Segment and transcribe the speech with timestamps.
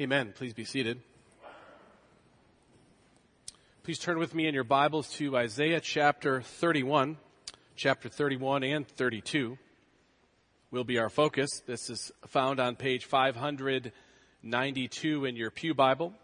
[0.00, 0.32] Amen.
[0.34, 0.98] Please be seated.
[3.82, 7.18] Please turn with me in your Bibles to Isaiah chapter 31.
[7.76, 9.58] Chapter 31 and 32
[10.70, 11.50] will be our focus.
[11.66, 16.14] This is found on page 592 in your Pew Bible.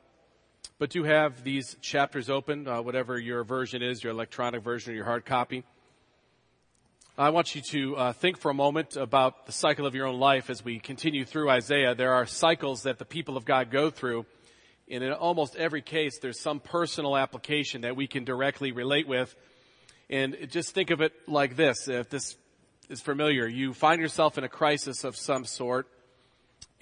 [0.79, 4.97] But do have these chapters open, uh, whatever your version is, your electronic version or
[4.97, 5.65] your hard copy.
[7.19, 10.21] I want you to uh, think for a moment about the cycle of your own
[10.21, 11.95] life as we continue through Isaiah.
[11.95, 14.27] There are cycles that the people of God go through.
[14.91, 19.35] And in almost every case, there's some personal application that we can directly relate with.
[20.11, 21.89] And just think of it like this.
[21.89, 22.37] If this
[22.91, 25.89] is familiar, you find yourself in a crisis of some sort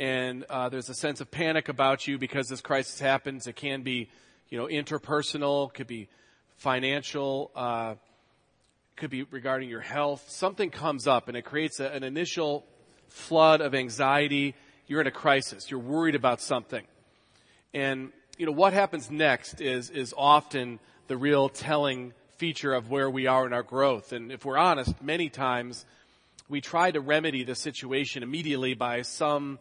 [0.01, 3.47] and uh, there's a sense of panic about you because this crisis happens.
[3.47, 4.11] It can be,
[4.49, 6.09] you know, interpersonal, could be
[6.57, 7.95] financial, uh,
[8.97, 10.25] could be regarding your health.
[10.29, 12.65] Something comes up and it creates a, an initial
[13.09, 14.55] flood of anxiety.
[14.87, 15.71] You're in a crisis.
[15.71, 16.85] You're worried about something.
[17.73, 20.79] And, you know, what happens next is, is often
[21.09, 24.13] the real telling feature of where we are in our growth.
[24.13, 25.85] And if we're honest, many times
[26.49, 29.59] we try to remedy the situation immediately by some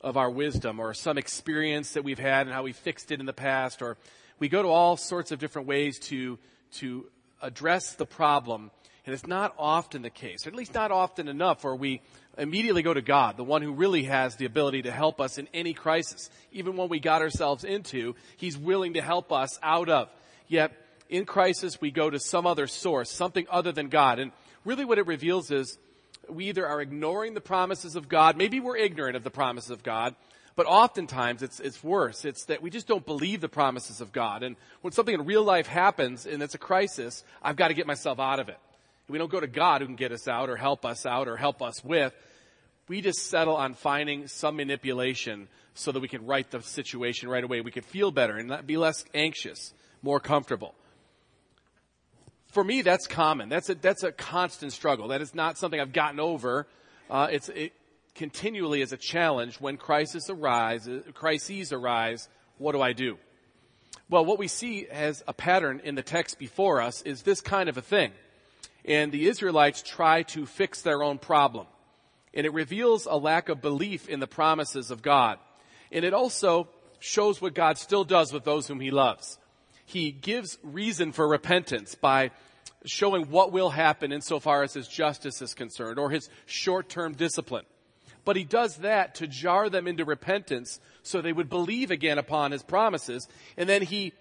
[0.00, 3.26] of our wisdom or some experience that we've had and how we fixed it in
[3.26, 3.96] the past or
[4.38, 6.38] we go to all sorts of different ways to,
[6.72, 7.06] to
[7.40, 8.70] address the problem.
[9.06, 12.02] And it's not often the case, or at least not often enough, where we
[12.36, 15.48] immediately go to God, the one who really has the ability to help us in
[15.54, 16.28] any crisis.
[16.52, 20.10] Even when we got ourselves into, He's willing to help us out of.
[20.46, 20.72] Yet,
[21.08, 24.18] in crisis, we go to some other source, something other than God.
[24.18, 24.30] And
[24.64, 25.78] really what it reveals is
[26.28, 29.82] we either are ignoring the promises of God, maybe we're ignorant of the promises of
[29.82, 30.14] God,
[30.58, 32.24] but oftentimes it's, it's worse.
[32.24, 34.42] It's that we just don't believe the promises of God.
[34.42, 37.86] And when something in real life happens and it's a crisis, I've got to get
[37.86, 38.58] myself out of it.
[39.08, 41.36] We don't go to God who can get us out or help us out or
[41.36, 42.12] help us with.
[42.88, 47.44] We just settle on finding some manipulation so that we can right the situation right
[47.44, 47.60] away.
[47.60, 50.74] We can feel better and be less anxious, more comfortable.
[52.48, 53.48] For me, that's common.
[53.48, 55.06] That's a, that's a constant struggle.
[55.06, 56.66] That is not something I've gotten over.
[57.08, 57.74] Uh, it's, it,
[58.18, 63.16] continually as a challenge when crisis arise, crises arise, what do I do?
[64.10, 67.68] Well, what we see as a pattern in the text before us is this kind
[67.68, 68.10] of a thing.
[68.84, 71.68] And the Israelites try to fix their own problem.
[72.34, 75.38] And it reveals a lack of belief in the promises of God.
[75.92, 76.68] And it also
[76.98, 79.38] shows what God still does with those whom he loves.
[79.84, 82.32] He gives reason for repentance by
[82.84, 87.64] showing what will happen insofar as his justice is concerned or his short-term discipline.
[88.28, 92.52] But he does that to jar them into repentance so they would believe again upon
[92.52, 93.26] his promises.
[93.56, 94.12] And then he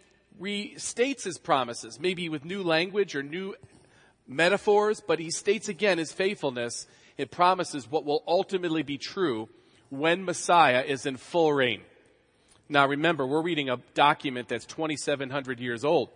[0.42, 3.54] restates his promises, maybe with new language or new
[4.26, 6.88] metaphors, but he states again his faithfulness.
[7.18, 9.50] It promises what will ultimately be true
[9.90, 11.82] when Messiah is in full reign.
[12.70, 16.12] Now remember, we're reading a document that's 2,700 years old.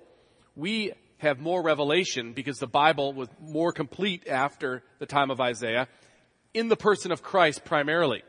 [0.56, 5.90] We have more revelation because the Bible was more complete after the time of Isaiah
[6.53, 8.23] in the person of Christ primarily.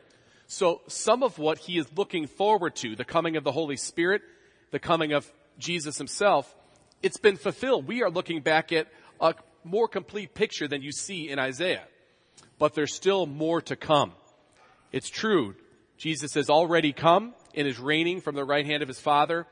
[0.47, 4.23] So some of what he is looking forward to, the coming of the Holy Spirit,
[4.71, 6.55] the coming of Jesus himself,
[7.03, 7.87] it's been fulfilled.
[7.87, 8.89] We are looking back at
[9.21, 9.35] a
[9.65, 11.85] more complete picture than you see in Isaiah.
[12.59, 14.13] But there's still more to come.
[14.93, 15.55] It's true.
[15.97, 19.47] Jesus has already come and is reigning from the right hand of his Father,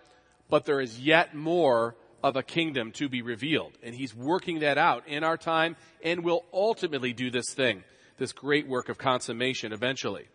[0.49, 3.73] but there is yet more of a kingdom to be revealed.
[3.83, 7.85] And he's working that out in our time and will ultimately do this thing
[8.21, 10.29] this great work of consummation eventually.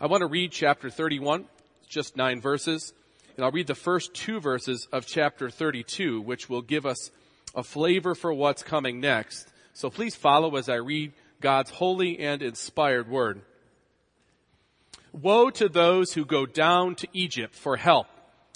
[0.00, 1.44] I want to read chapter 31,
[1.88, 2.92] just nine verses,
[3.36, 7.12] and I'll read the first two verses of chapter 32, which will give us
[7.54, 9.48] a flavor for what's coming next.
[9.74, 13.42] So please follow as I read God's holy and inspired word.
[15.12, 18.08] Woe to those who go down to Egypt for help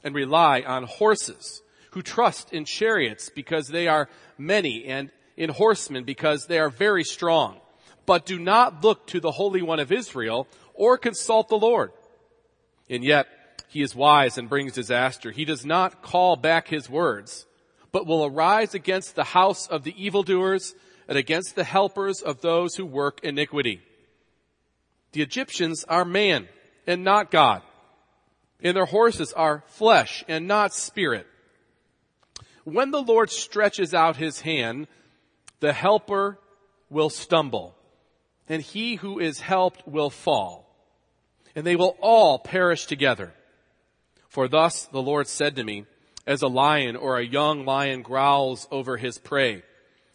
[0.02, 1.62] and rely on horses,
[1.92, 7.04] who trust in chariots because they are many and in horsemen because they are very
[7.04, 7.60] strong
[8.08, 11.92] but do not look to the Holy One of Israel or consult the Lord.
[12.88, 13.26] And yet,
[13.68, 15.30] he is wise and brings disaster.
[15.30, 17.46] He does not call back his words,
[17.92, 20.74] but will arise against the house of the evildoers
[21.06, 23.82] and against the helpers of those who work iniquity.
[25.12, 26.48] The Egyptians are man
[26.86, 27.60] and not God,
[28.62, 31.26] and their horses are flesh and not spirit.
[32.64, 34.88] When the Lord stretches out his hand,
[35.60, 36.38] the helper
[36.88, 37.74] will stumble
[38.48, 40.64] and he who is helped will fall.
[41.54, 43.34] And they will all perish together.
[44.28, 45.86] For thus the Lord said to me,
[46.28, 49.62] as a lion or a young lion growls over his prey.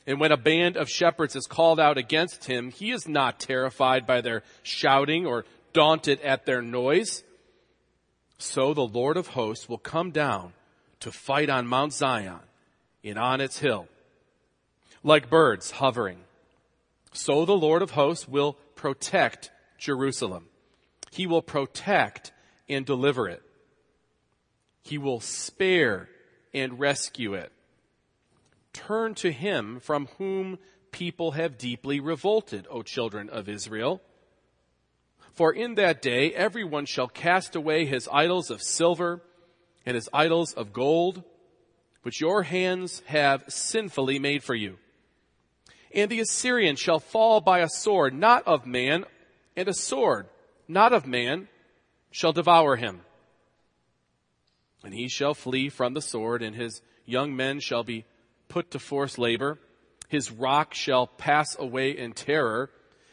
[0.06, 4.06] And when a band of shepherds is called out against him, he is not terrified
[4.06, 5.44] by their shouting or
[5.74, 7.24] daunted at their noise.
[8.38, 10.54] So the Lord of hosts will come down
[11.00, 12.40] to fight on Mount Zion
[13.04, 13.88] and on its hill.
[15.04, 16.20] Like birds hovering.
[17.14, 20.48] So the Lord of hosts will protect Jerusalem.
[21.12, 22.32] He will protect
[22.68, 23.42] and deliver it.
[24.82, 26.10] He will spare
[26.54, 27.52] and rescue it.
[28.74, 30.58] Turn to him from whom
[30.92, 34.02] people have deeply revolted, O children of Israel.
[35.34, 39.22] For in that day everyone shall cast away his idols of silver
[39.86, 41.24] and his idols of gold,
[42.02, 44.78] which your hands have sinfully made for you.
[45.94, 49.06] And the Assyrian shall fall by a sword, not of man,
[49.56, 50.28] and a sword,
[50.68, 51.48] not of man,
[52.10, 53.02] shall devour him.
[54.84, 58.06] And he shall flee from the sword, and his young men shall be
[58.50, 59.60] put to forced labor.
[60.10, 62.70] His rock shall pass away in terror,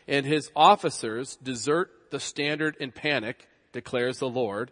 [0.09, 4.71] and his officers desert the standard in panic, declares the Lord,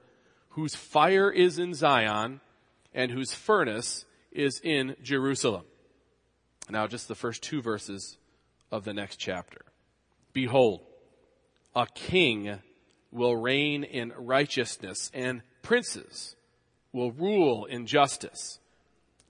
[0.50, 2.40] whose fire is in Zion
[2.92, 5.64] and whose furnace is in Jerusalem.
[6.70, 8.18] Now just the first two verses
[8.70, 9.62] of the next chapter.
[10.32, 10.82] Behold,
[11.74, 12.58] a king
[13.10, 16.36] will reign in righteousness and princes
[16.92, 18.58] will rule in justice.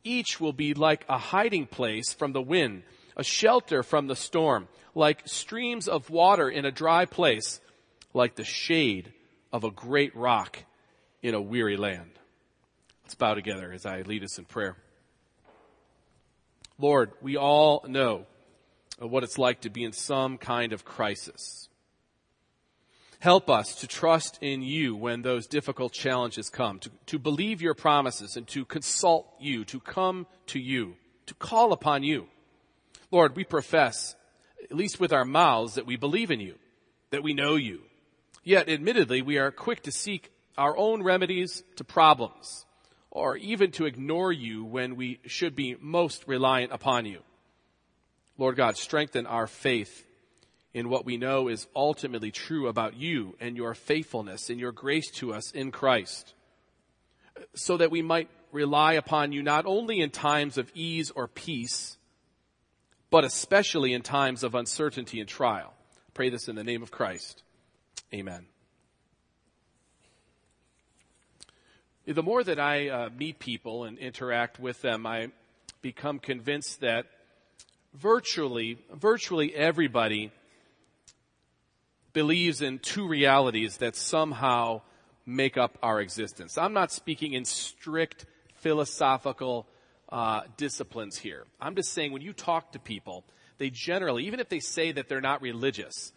[0.05, 2.83] Each will be like a hiding place from the wind,
[3.17, 7.61] a shelter from the storm, like streams of water in a dry place,
[8.15, 9.13] like the shade
[9.53, 10.65] of a great rock
[11.23, 12.11] in a weary land.
[13.05, 14.77] Let's bow together as I lead us in prayer.
[16.79, 18.27] Lord, we all know
[18.99, 21.69] what it's like to be in some kind of crisis.
[23.21, 27.75] Help us to trust in you when those difficult challenges come, to, to believe your
[27.75, 30.95] promises and to consult you, to come to you,
[31.27, 32.29] to call upon you.
[33.11, 34.15] Lord, we profess,
[34.63, 36.55] at least with our mouths, that we believe in you,
[37.11, 37.81] that we know you.
[38.45, 42.67] Yet, admittedly, we are quick to seek our own remedies to problems,
[43.11, 47.21] or even to ignore you when we should be most reliant upon you.
[48.37, 50.05] Lord God, strengthen our faith
[50.75, 55.11] in what we know is ultimately true about you and your faithfulness and your grace
[55.11, 56.35] to us in Christ,
[57.55, 61.97] so that we might rely upon you not only in times of ease or peace,
[63.11, 65.73] but especially in times of uncertainty and trial.
[66.15, 67.43] Pray this in the name of Christ.
[68.13, 68.47] Amen.
[72.09, 75.29] The more that I uh, meet people and interact with them, I
[75.83, 77.05] become convinced that
[77.93, 80.33] virtually, virtually everybody
[82.15, 84.81] believes in two realities that somehow
[85.27, 86.57] make up our existence.
[86.57, 88.25] I'm not speaking in strict
[88.55, 89.67] philosophical
[90.09, 91.45] uh, disciplines here.
[91.61, 93.23] I'm just saying when you talk to people,
[93.59, 96.15] they generally, even if they say that they're not religious,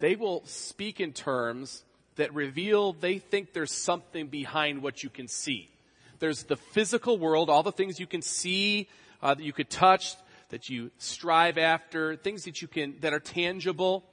[0.00, 1.84] they will speak in terms
[2.18, 5.70] that reveal they think there's something behind what you can see.
[6.18, 8.88] There's the physical world, all the things you can see,
[9.22, 10.14] uh, that you could touch,
[10.50, 14.04] that you strive after, things that you can, that are tangible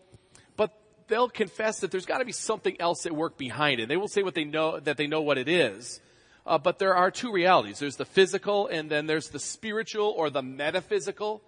[0.55, 0.71] But
[1.07, 3.87] they'll confess that there's got to be something else at work behind it.
[3.89, 5.99] They will say what they know, that they know what it is.
[6.45, 7.79] Uh, but there are two realities.
[7.79, 11.41] There's the physical and then there's the spiritual or the metaphysical.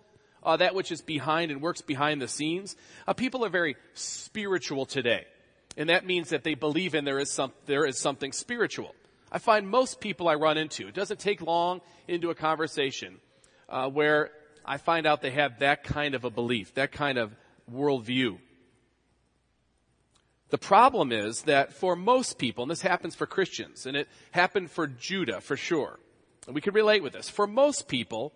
[0.44, 2.76] Uh, that which is behind and works behind the scenes.
[3.08, 5.26] Uh, people are very spiritual today.
[5.78, 8.96] And that means that they believe in there is some, there is something spiritual.
[9.32, 13.20] I find most people I run into, it doesn't take long into a conversation,
[13.70, 14.32] uh, where
[14.66, 17.36] I find out they have that kind of a belief, that kind of
[17.72, 18.40] worldview.
[20.50, 24.72] The problem is that for most people, and this happens for Christians, and it happened
[24.72, 26.00] for Judah for sure,
[26.48, 27.30] and we can relate with this.
[27.30, 28.34] For most people,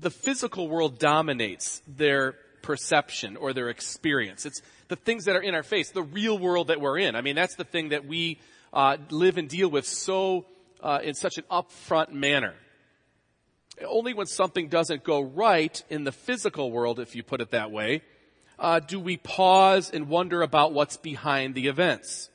[0.00, 4.44] the physical world dominates their perception or their experience.
[4.44, 7.14] It's the things that are in our face, the real world that we're in.
[7.14, 8.40] I mean, that's the thing that we
[8.72, 10.46] uh, live and deal with so
[10.82, 12.54] uh, in such an upfront manner.
[13.86, 17.70] Only when something doesn't go right in the physical world, if you put it that
[17.70, 18.02] way,
[18.58, 22.30] uh, do we pause and wonder about what's behind the events.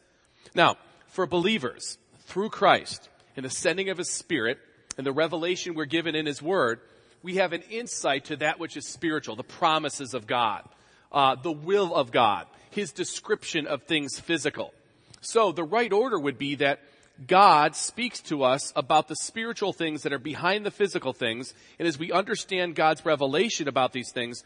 [0.55, 4.59] Now, for believers, through Christ, in the sending of His Spirit,
[4.97, 6.79] and the revelation we're given in His Word,
[7.23, 10.63] we have an insight to that which is spiritual, the promises of God,
[11.11, 14.73] uh, the will of God, His description of things physical.
[15.21, 16.79] So the right order would be that
[17.27, 21.87] God speaks to us about the spiritual things that are behind the physical things, and
[21.87, 24.43] as we understand God's revelation about these things,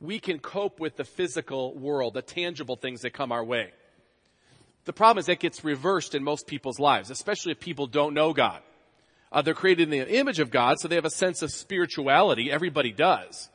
[0.00, 3.72] we can cope with the physical world, the tangible things that come our way.
[4.84, 8.32] The problem is that gets reversed in most people's lives, especially if people don't know
[8.32, 8.60] God.
[9.34, 12.52] Uh, they're created in the image of God, so they have a sense of spirituality.
[12.52, 13.48] Everybody does.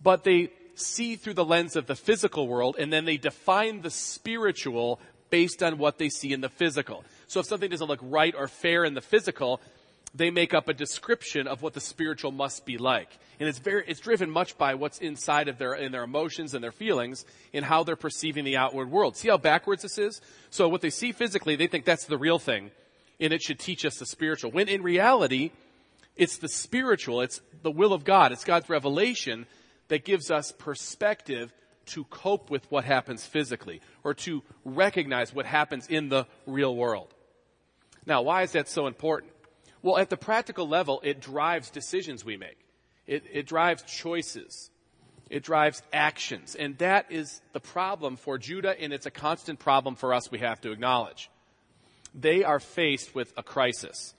[0.00, 3.90] But they see through the lens of the physical world, and then they define the
[3.90, 7.04] spiritual based on what they see in the physical.
[7.26, 9.60] So if something doesn't look right or fair in the physical,
[10.14, 13.10] they make up a description of what the spiritual must be like.
[13.40, 16.62] And it's very, it's driven much by what's inside of their, in their emotions and
[16.62, 19.16] their feelings in how they're perceiving the outward world.
[19.16, 20.20] See how backwards this is?
[20.50, 22.70] So what they see physically, they think that's the real thing
[23.20, 24.50] and it should teach us the spiritual.
[24.50, 25.50] When in reality,
[26.16, 29.46] it's the spiritual, it's the will of God, it's God's revelation
[29.88, 31.52] that gives us perspective
[31.86, 37.12] to cope with what happens physically or to recognize what happens in the real world.
[38.06, 39.32] Now, why is that so important?
[39.82, 42.58] Well, at the practical level, it drives decisions we make.
[43.06, 44.70] It, it drives choices.
[45.28, 46.54] It drives actions.
[46.54, 50.40] And that is the problem for Judah, and it's a constant problem for us we
[50.40, 51.30] have to acknowledge.
[52.14, 54.14] They are faced with a crisis.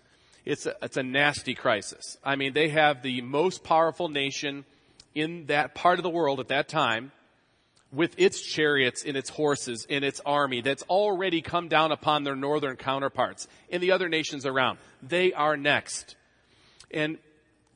[0.45, 2.17] It's a, it's a nasty crisis.
[2.23, 4.65] I mean, they have the most powerful nation
[5.13, 7.11] in that part of the world at that time
[7.91, 12.35] with its chariots and its horses and its army that's already come down upon their
[12.35, 14.79] northern counterparts and the other nations around.
[15.03, 16.15] They are next.
[16.89, 17.17] And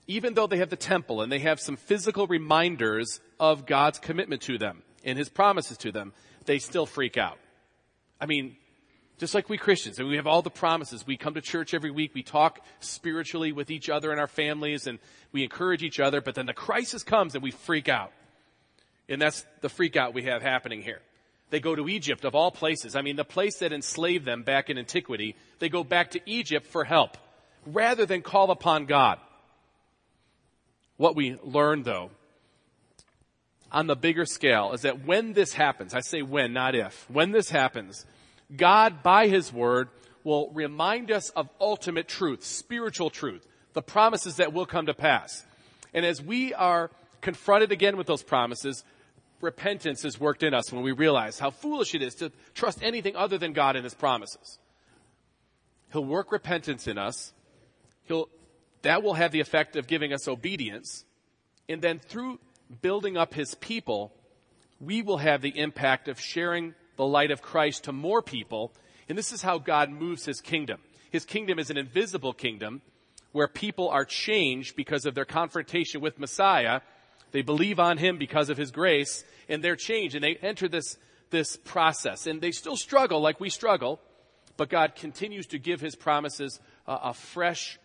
[0.08, 4.42] even though they have the temple and they have some physical reminders of God's commitment
[4.44, 6.14] to them and his promises to them,
[6.46, 7.38] they still freak out.
[8.22, 8.56] I mean,
[9.18, 11.08] just like we Christians, and we have all the promises.
[11.08, 12.12] We come to church every week.
[12.14, 15.00] We talk spiritually with each other and our families and
[15.32, 18.12] we encourage each other, but then the crisis comes and we freak out.
[19.08, 21.00] And that's the freak out we have happening here.
[21.50, 22.96] They go to Egypt of all places.
[22.96, 26.68] I mean, the place that enslaved them back in antiquity, they go back to Egypt
[26.68, 27.18] for help
[27.66, 29.20] rather than call upon God.
[30.98, 32.12] What we learn though,
[33.72, 37.32] on the bigger scale is that when this happens, I say when, not if, when
[37.32, 38.06] this happens,
[38.54, 39.90] God by His Word
[40.24, 45.46] will remind us of ultimate truth, spiritual truth, the promises that will come to pass.
[45.94, 48.84] And as we are confronted again with those promises,
[49.42, 53.16] repentance is worked in us when we realize how foolish it is to trust anything
[53.16, 54.60] other than God and His promises.
[55.92, 57.34] He'll work repentance in us.
[58.04, 58.30] He'll,
[58.82, 61.06] that will have the effect of giving us obedience.
[61.70, 62.40] And then through
[62.82, 64.14] building up His people,
[64.80, 68.72] we will have the impact of sharing the light of Christ to more people.
[69.08, 70.80] And this is how God moves His kingdom.
[71.12, 72.82] His kingdom is an invisible kingdom
[73.32, 76.82] where people are changed because of their confrontation with Messiah
[77.36, 80.98] they believe on him because of his grace and they're changed and they enter this,
[81.32, 84.00] this process and they still struggle like we struggle,
[84.56, 87.78] but God continues to give his promises a, a fresh,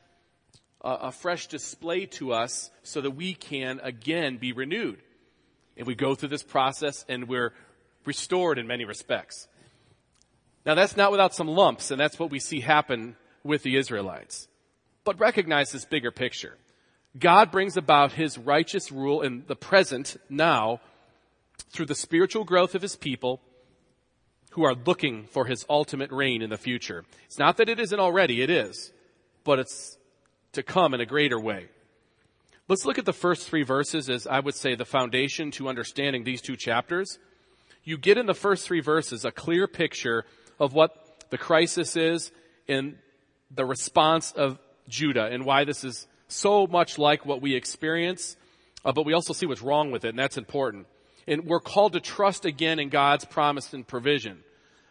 [0.83, 5.03] a, a fresh display to us so that we can again be renewed.
[5.77, 7.53] And we go through this process and we're
[8.05, 9.49] restored in many respects.
[10.65, 14.49] Now that's not without some lumps, and that's what we see happen with the Israelites.
[15.05, 16.57] But recognize this bigger picture.
[17.19, 20.81] God brings about his righteous rule in the present now
[21.71, 23.41] through the spiritual growth of his people
[24.51, 27.05] who are looking for his ultimate reign in the future.
[27.27, 28.93] It's not that it isn't already, it is,
[29.45, 29.97] but it's
[30.53, 31.69] to come in a greater way.
[32.69, 36.25] Let's look at the first three verses as I would say the foundation to understanding
[36.25, 37.19] these two chapters.
[37.85, 40.25] You get in the first three verses a clear picture
[40.59, 42.31] of what the crisis is
[42.69, 42.97] and
[43.51, 44.59] the response of
[44.89, 48.37] Judah and why this is so much like what we experience,
[48.85, 50.87] uh, but we also see what's wrong with it, and that's important.
[51.27, 54.43] And we're called to trust again in God's promise and provision.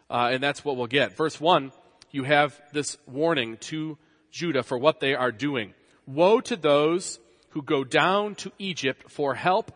[0.10, 1.16] Uh, and that's what we'll get.
[1.16, 1.72] Verse 1,
[2.12, 3.98] you have this warning to
[4.32, 5.74] Judah for what they are doing.
[6.06, 7.20] Woe to those
[7.50, 9.72] who go down to Egypt for help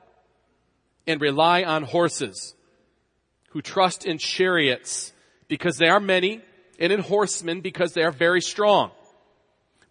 [1.06, 2.56] and rely on horses,
[3.54, 5.14] who trust in chariots
[5.48, 6.42] because they are many,
[6.80, 8.90] and in horsemen because they are very strong.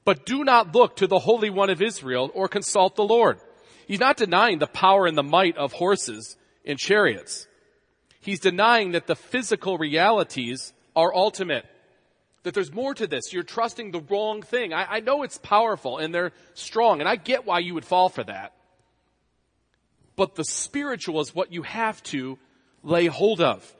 [0.04, 3.38] But do not look to the Holy One of Israel or consult the Lord.
[3.86, 7.46] He's not denying the power and the might of horses and chariots.
[8.20, 11.64] He's denying that the physical realities are ultimate.
[12.42, 13.32] That there's more to this.
[13.32, 14.72] You're trusting the wrong thing.
[14.72, 18.08] I, I know it's powerful and they're strong, and I get why you would fall
[18.08, 18.54] for that.
[20.16, 22.38] But the spiritual is what you have to
[22.82, 23.74] lay hold of.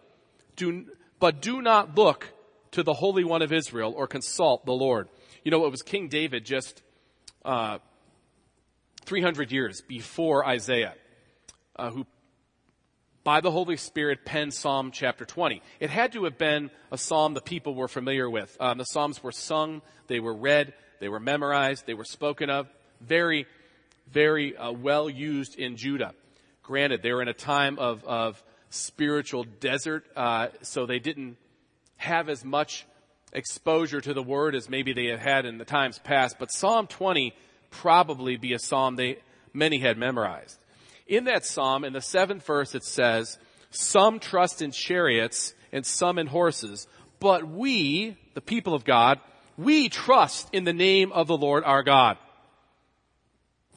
[0.56, 0.86] Do,
[1.18, 2.32] but do not look
[2.72, 5.08] to the Holy One of Israel or consult the Lord.
[5.44, 6.82] You know, it was King David just
[7.44, 7.78] uh,
[9.04, 10.94] 300 years before Isaiah,
[11.76, 12.06] uh, who
[13.24, 15.62] by the Holy Spirit penned Psalm chapter 20.
[15.80, 18.56] It had to have been a psalm the people were familiar with.
[18.58, 22.68] Um, the psalms were sung, they were read, they were memorized, they were spoken of.
[23.00, 23.46] Very,
[24.10, 26.14] very uh, well used in Judah.
[26.62, 28.42] Granted, they were in a time of, of
[28.72, 31.36] spiritual desert, uh, so they didn't
[31.96, 32.86] have as much
[33.32, 36.86] exposure to the word as maybe they had had in the times past, but Psalm
[36.86, 37.34] 20
[37.70, 39.18] probably be a psalm they,
[39.52, 40.58] many had memorized.
[41.06, 43.38] In that psalm, in the seventh verse, it says,
[43.70, 46.86] some trust in chariots and some in horses,
[47.20, 49.20] but we, the people of God,
[49.56, 52.18] we trust in the name of the Lord our God.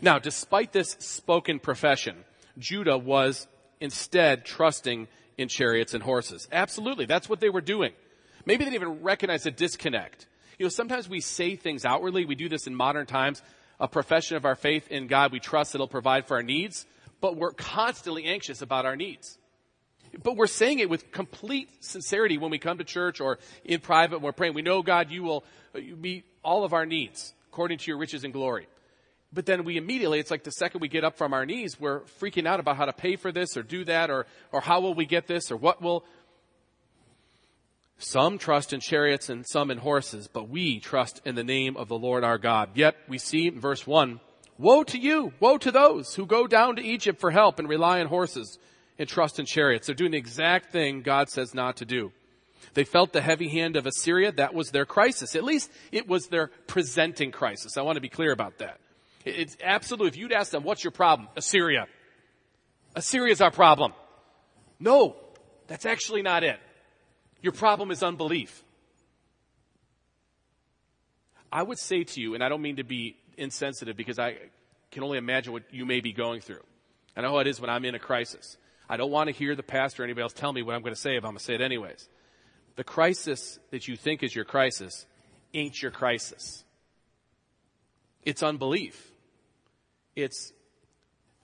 [0.01, 2.23] Now, despite this spoken profession,
[2.57, 3.47] Judah was
[3.85, 6.47] instead trusting in chariots and horses.
[6.51, 7.05] Absolutely.
[7.05, 7.93] That's what they were doing.
[8.45, 10.27] Maybe they didn't even recognize the disconnect.
[10.59, 12.25] You know, sometimes we say things outwardly.
[12.25, 13.41] We do this in modern times.
[13.79, 15.31] A profession of our faith in God.
[15.31, 16.85] We trust that He'll provide for our needs,
[17.21, 19.37] but we're constantly anxious about our needs.
[20.23, 24.17] But we're saying it with complete sincerity when we come to church or in private
[24.17, 24.53] when we're praying.
[24.53, 28.31] We know, God, you will meet all of our needs according to your riches and
[28.31, 28.67] glory.
[29.35, 32.01] But then we immediately, it's like the second we get up from our knees, we're
[32.21, 34.93] freaking out about how to pay for this or do that or, or how will
[34.93, 36.05] we get this or what will.
[37.97, 41.89] Some trust in chariots and some in horses, but we trust in the name of
[41.89, 42.69] the Lord our God.
[42.75, 44.21] Yet we see in verse one,
[44.57, 47.99] woe to you, woe to those who go down to Egypt for help and rely
[47.99, 48.57] on horses
[48.97, 49.87] and trust in chariots.
[49.87, 52.13] They're doing the exact thing God says not to do.
[52.73, 54.31] They felt the heavy hand of Assyria.
[54.31, 55.35] That was their crisis.
[55.35, 57.77] At least it was their presenting crisis.
[57.77, 58.79] I want to be clear about that.
[59.25, 61.27] It's absolutely, if you'd ask them, what's your problem?
[61.35, 61.87] Assyria.
[62.95, 63.93] Assyria's our problem.
[64.79, 65.15] No,
[65.67, 66.59] that's actually not it.
[67.41, 68.63] Your problem is unbelief.
[71.51, 74.37] I would say to you, and I don't mean to be insensitive because I
[74.91, 76.63] can only imagine what you may be going through.
[77.17, 78.57] I know how it is when I'm in a crisis.
[78.89, 80.93] I don't want to hear the pastor or anybody else tell me what I'm going
[80.93, 82.09] to say if I'm going to say it anyways.
[82.75, 85.05] The crisis that you think is your crisis
[85.53, 86.63] ain't your crisis.
[88.23, 89.11] It's unbelief.
[90.15, 90.53] It's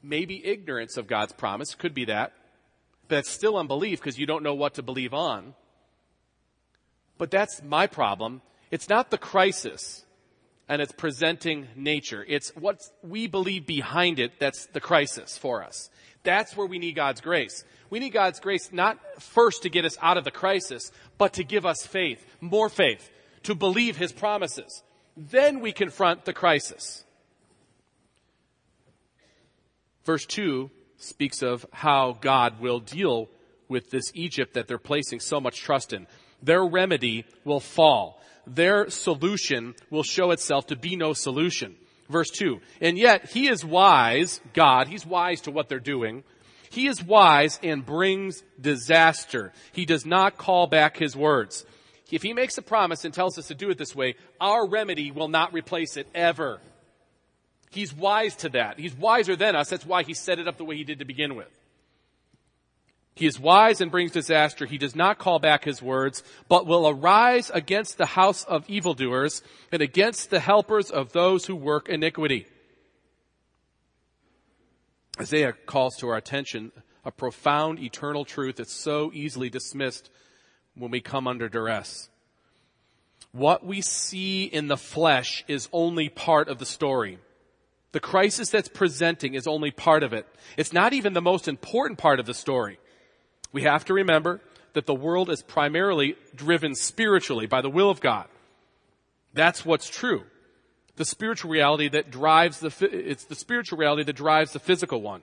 [0.01, 2.34] maybe ignorance of God's promise, could be that,
[3.07, 5.53] but it's still unbelief because you don't know what to believe on.
[7.17, 8.41] But that's my problem.
[8.71, 10.05] It's not the crisis
[10.67, 12.25] and its presenting nature.
[12.27, 15.89] It's what we believe behind it that's the crisis for us.
[16.23, 17.65] That's where we need God's grace.
[17.89, 21.43] We need God's grace not first to get us out of the crisis, but to
[21.43, 23.12] give us faith, more faith,
[23.43, 24.81] to believe His promises.
[25.17, 27.03] Then we confront the crisis.
[30.05, 33.29] Verse 2 speaks of how God will deal
[33.67, 36.07] with this Egypt that they're placing so much trust in.
[36.43, 38.21] Their remedy will fall.
[38.45, 41.75] Their solution will show itself to be no solution.
[42.09, 42.59] Verse 2.
[42.81, 46.23] And yet, He is wise, God, He's wise to what they're doing.
[46.69, 49.53] He is wise and brings disaster.
[49.71, 51.65] He does not call back His words.
[52.11, 55.11] If He makes a promise and tells us to do it this way, our remedy
[55.11, 56.59] will not replace it ever.
[57.71, 58.77] He's wise to that.
[58.77, 59.69] He's wiser than us.
[59.69, 61.47] That's why he set it up the way he did to begin with.
[63.15, 64.65] He is wise and brings disaster.
[64.65, 69.41] He does not call back his words, but will arise against the house of evildoers
[69.71, 72.45] and against the helpers of those who work iniquity.
[75.19, 76.71] Isaiah calls to our attention
[77.05, 80.10] a profound eternal truth that's so easily dismissed
[80.75, 82.10] when we come under duress.
[83.31, 87.19] What we see in the flesh is only part of the story.
[87.91, 90.25] The crisis that's presenting is only part of it.
[90.58, 92.80] It's not even the most important part of the story.
[93.51, 94.41] We have to remember
[94.73, 98.27] that the world is primarily driven spiritually by the will of God.
[99.34, 100.23] That's what's true.
[100.95, 105.21] The spiritual reality that drives the, it's the spiritual reality that drives the physical one.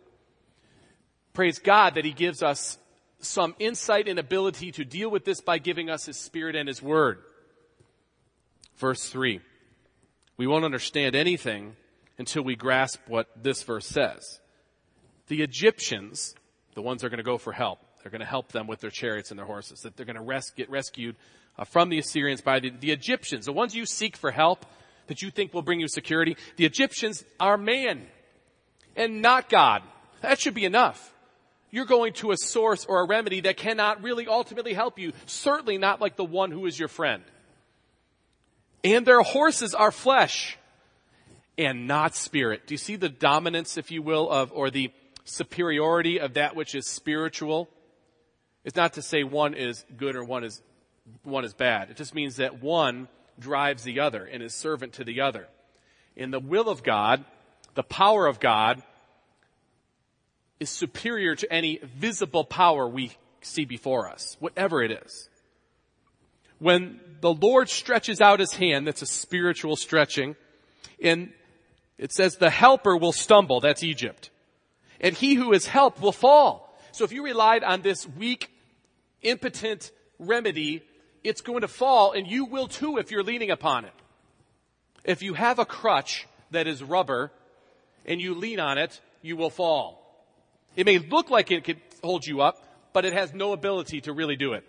[1.33, 2.78] Praise God that He gives us
[3.20, 6.83] some insight and ability to deal with this by giving us His Spirit and His
[6.83, 7.18] Word.
[8.76, 9.40] Verse 3.
[10.37, 11.76] We won't understand anything
[12.18, 14.40] until we grasp what this verse says.
[15.28, 16.35] The Egyptians,
[16.74, 18.81] the ones that are going to go for help, they're going to help them with
[18.81, 21.16] their chariots and their horses, that they're going to res- get rescued
[21.59, 24.64] uh, from the Assyrians by the, the Egyptians, the ones you seek for help
[25.07, 26.37] that you think will bring you security.
[26.57, 28.07] The Egyptians are man
[28.96, 29.83] and not God.
[30.20, 31.14] That should be enough.
[31.70, 35.12] You're going to a source or a remedy that cannot really ultimately help you.
[35.26, 37.22] Certainly not like the one who is your friend.
[38.85, 40.57] And their horses are flesh
[41.59, 42.66] and not spirit.
[42.66, 44.92] Do you see the dominance, if you will, of, or the
[45.25, 47.68] superiority of that which is spiritual?
[48.64, 50.62] It's not to say one is good or one is,
[51.25, 51.90] one is bad.
[51.90, 55.49] It just means that one drives the other and is servant to the other.
[56.16, 57.25] In the will of God,
[57.75, 58.83] the power of God
[60.61, 65.29] is superior to any visible power we see before us, whatever it is.
[66.59, 70.35] When the Lord stretches out his hand, that's a spiritual stretching,
[71.01, 71.33] and
[71.98, 73.61] it says the helper will stumble.
[73.61, 74.30] That's Egypt.
[75.00, 76.78] And he who is helped will fall.
[76.92, 78.50] So if you relied on this weak,
[79.22, 80.82] impotent remedy,
[81.24, 83.92] it's going to fall and you will too if you're leaning upon it.
[85.04, 87.32] If you have a crutch that is rubber
[88.06, 90.04] and you lean on it, you will fall.
[90.76, 94.12] It may look like it could hold you up, but it has no ability to
[94.12, 94.64] really do it.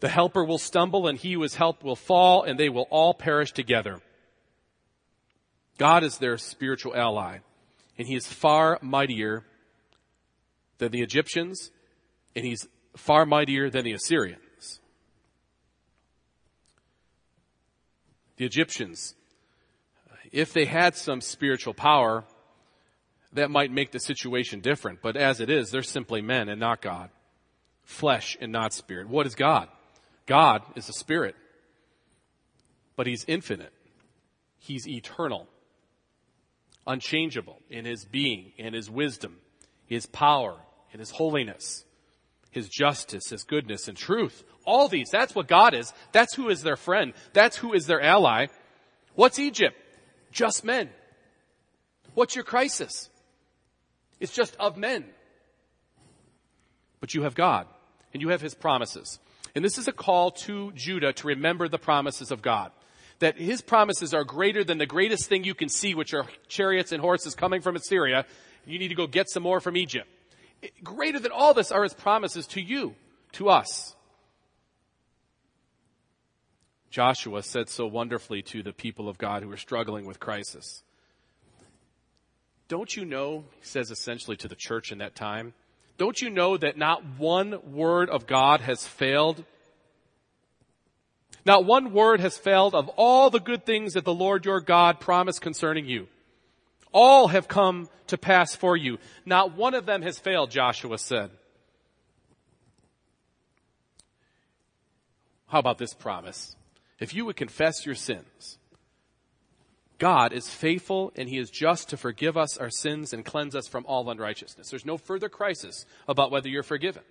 [0.00, 3.14] The helper will stumble and he who is helped will fall and they will all
[3.14, 4.00] perish together.
[5.78, 7.38] God is their spiritual ally
[7.98, 9.44] and he is far mightier
[10.78, 11.70] than the Egyptians
[12.34, 14.80] and he's far mightier than the Assyrians.
[18.36, 19.14] The Egyptians,
[20.32, 22.24] if they had some spiritual power,
[23.34, 25.02] that might make the situation different.
[25.02, 27.10] But as it is, they're simply men and not God.
[27.82, 29.08] Flesh and not spirit.
[29.08, 29.68] What is God?
[30.26, 31.36] God is a spirit,
[32.96, 33.72] but he's infinite.
[34.58, 35.46] He's eternal,
[36.86, 39.36] unchangeable in his being, in his wisdom,
[39.86, 40.56] his power,
[40.92, 41.84] in his holiness,
[42.50, 44.44] his justice, his goodness and truth.
[44.64, 45.92] All these, that's what God is.
[46.12, 47.12] That's who is their friend.
[47.32, 48.46] That's who is their ally.
[49.14, 49.76] What's Egypt?
[50.30, 50.90] Just men.
[52.14, 53.10] What's your crisis?
[54.20, 55.04] It's just of men.
[57.00, 57.66] But you have God
[58.12, 59.18] and you have his promises.
[59.54, 62.72] And this is a call to Judah to remember the promises of God.
[63.24, 66.92] That his promises are greater than the greatest thing you can see, which are chariots
[66.92, 68.26] and horses coming from Assyria.
[68.66, 70.06] You need to go get some more from Egypt.
[70.82, 72.94] Greater than all this are his promises to you,
[73.32, 73.96] to us.
[76.90, 80.82] Joshua said so wonderfully to the people of God who were struggling with crisis.
[82.68, 85.54] Don't you know, he says essentially to the church in that time,
[85.96, 89.46] don't you know that not one word of God has failed?
[91.44, 94.98] Not one word has failed of all the good things that the Lord your God
[94.98, 96.08] promised concerning you.
[96.92, 98.98] All have come to pass for you.
[99.26, 101.30] Not one of them has failed, Joshua said.
[105.48, 106.56] How about this promise?
[106.98, 108.58] If you would confess your sins,
[109.98, 113.68] God is faithful and he is just to forgive us our sins and cleanse us
[113.68, 114.70] from all unrighteousness.
[114.70, 117.02] There's no further crisis about whether you're forgiven.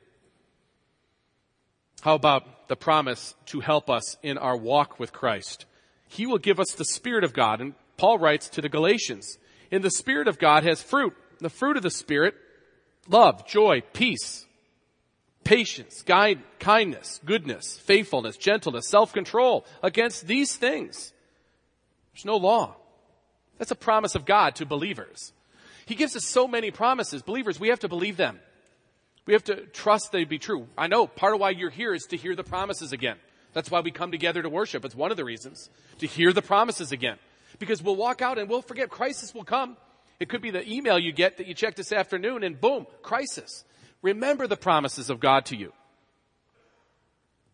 [2.04, 5.66] How about the promise to help us in our walk with Christ?
[6.10, 7.62] He will give us the Spirit of God.
[7.62, 9.38] And Paul writes to the Galatians,
[9.72, 11.14] in the Spirit of God has fruit.
[11.40, 12.36] The fruit of the Spirit,
[13.08, 14.46] love, joy, peace,
[15.46, 16.04] patience,
[16.60, 19.66] kindness, goodness, faithfulness, gentleness, self-control.
[19.82, 21.14] Against these things,
[22.14, 22.76] there's no law.
[23.60, 25.32] That's a promise of God to believers.
[25.86, 27.22] He gives us so many promises.
[27.22, 28.42] Believers, we have to believe them.
[29.26, 30.68] We have to trust they'd be true.
[30.78, 33.18] I know part of why you're here is to hear the promises again.
[33.54, 34.84] That's why we come together to worship.
[34.84, 35.70] It's one of the reasons.
[36.00, 37.18] To hear the promises again.
[37.60, 39.78] Because we'll walk out and we'll forget crisis will come.
[40.20, 43.64] It could be the email you get that you checked this afternoon and boom, crisis.
[44.02, 45.72] Remember the promises of God to you.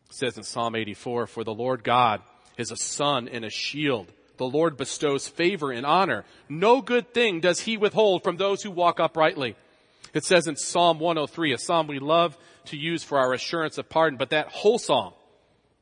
[0.10, 2.21] It says in Psalm 84, for the Lord God
[2.58, 4.12] is a sun and a shield.
[4.38, 6.25] The Lord bestows favor and honor.
[6.47, 9.55] No good thing does he withhold from those who walk uprightly.
[10.13, 13.89] It says in Psalm 103, a psalm we love to use for our assurance of
[13.89, 15.13] pardon, but that whole psalm,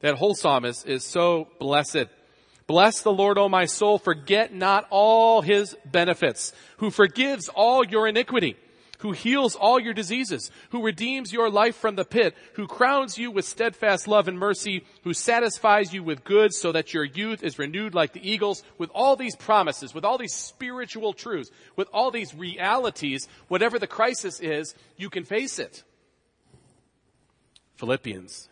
[0.01, 2.07] that whole psalm is, is so blessed.
[2.67, 8.07] Bless the Lord, O my soul, forget not all his benefits, who forgives all your
[8.07, 8.57] iniquity
[8.99, 13.31] who heals all your diseases, who redeems your life from the pit, who crowns you
[13.31, 17.60] with steadfast love and mercy, who satisfies you with good so that your youth is
[17.60, 22.12] renewed like the eagles, with all these promises, with all these spiritual truths, with all
[22.12, 25.83] these realities, whatever the crisis is, you can face it.
[27.75, 28.49] Philippians.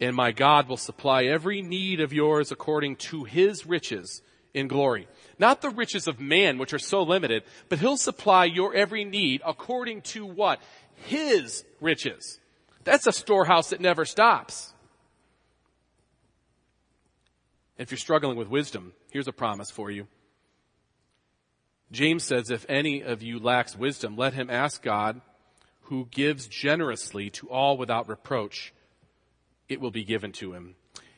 [0.00, 4.22] And my God will supply every need of yours according to his riches
[4.54, 5.08] in glory.
[5.38, 9.42] Not the riches of man, which are so limited, but he'll supply your every need
[9.46, 10.60] according to what?
[10.94, 12.38] His riches.
[12.84, 14.72] That's a storehouse that never stops.
[17.78, 20.06] If you're struggling with wisdom, here's a promise for you.
[21.90, 25.20] James says, if any of you lacks wisdom, let him ask God,
[25.82, 28.72] who gives generously to all without reproach.
[29.68, 30.74] It will be given to him.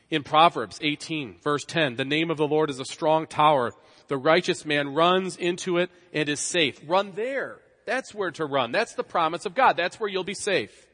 [0.09, 3.73] In Proverbs 18 verse 10, the name of the Lord is a strong tower.
[4.07, 6.79] The righteous man runs into it and is safe.
[6.85, 7.57] Run there.
[7.85, 8.71] That's where to run.
[8.71, 9.77] That's the promise of God.
[9.77, 10.87] That's where you'll be safe.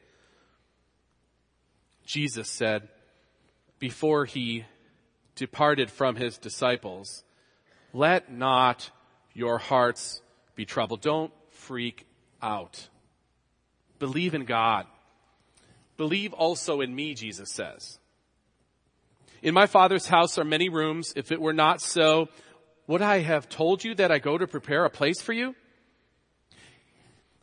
[2.04, 2.88] Jesus said
[3.78, 4.64] before he
[5.34, 7.24] departed from his disciples,
[7.92, 8.90] let not
[9.34, 10.22] your hearts
[10.54, 11.00] be troubled.
[11.00, 12.06] Don't freak
[12.42, 12.88] out.
[13.98, 14.86] Believe in God.
[15.96, 17.98] Believe also in me, Jesus says.
[19.42, 21.12] In my father's house are many rooms.
[21.16, 22.28] If it were not so,
[22.86, 25.56] would I have told you that I go to prepare a place for you?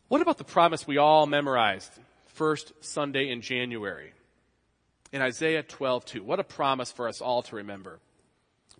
[0.07, 1.91] What about the promise we all memorized
[2.27, 4.13] first Sunday in January?
[5.11, 6.23] In Isaiah 12, 2.
[6.23, 7.99] What a promise for us all to remember.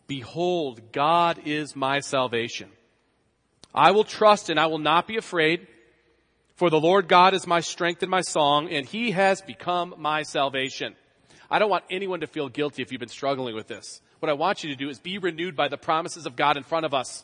[0.07, 2.69] Behold, God is my salvation.
[3.75, 5.67] I will trust and I will not be afraid,
[6.55, 10.23] for the Lord God is my strength and my song, and he has become my
[10.23, 10.95] salvation.
[11.49, 14.01] I don't want anyone to feel guilty if you've been struggling with this.
[14.19, 16.63] What I want you to do is be renewed by the promises of God in
[16.63, 17.23] front of us.